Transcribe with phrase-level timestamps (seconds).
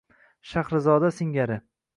[0.53, 1.61] Shahrizoda singari.